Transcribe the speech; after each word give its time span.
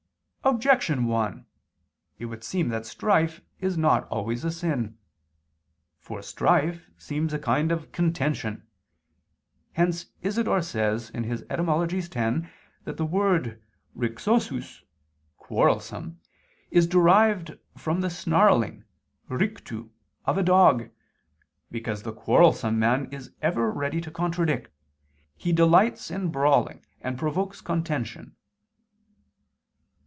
Objection 0.43 1.05
1: 1.05 1.45
It 2.17 2.25
would 2.25 2.43
seem 2.43 2.69
that 2.69 2.83
strife 2.87 3.41
is 3.59 3.77
not 3.77 4.07
always 4.07 4.43
a 4.43 4.49
sin. 4.49 4.97
For 5.99 6.23
strife 6.23 6.89
seems 6.97 7.31
a 7.31 7.37
kind 7.39 7.71
of 7.71 7.91
contention: 7.91 8.65
hence 9.73 10.07
Isidore 10.23 10.63
says 10.63 11.11
(Etym. 11.11 11.93
x) 11.93 12.49
that 12.85 12.97
the 12.97 13.05
word 13.05 13.61
"rixosus 13.95 14.81
[quarrelsome] 15.37 16.19
is 16.71 16.87
derived 16.87 17.59
from 17.77 18.01
the 18.01 18.09
snarling 18.09 18.83
[rictu] 19.29 19.91
of 20.25 20.39
a 20.39 20.43
dog, 20.43 20.89
because 21.69 22.01
the 22.01 22.11
quarrelsome 22.13 22.79
man 22.79 23.05
is 23.11 23.31
ever 23.43 23.69
ready 23.69 24.01
to 24.01 24.09
contradict; 24.09 24.69
he 25.37 25.53
delights 25.53 26.09
in 26.09 26.31
brawling, 26.31 26.83
and 26.99 27.19
provokes 27.19 27.61
contention." 27.61 28.35